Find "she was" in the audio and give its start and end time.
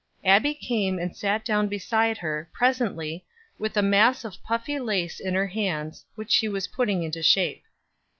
6.31-6.65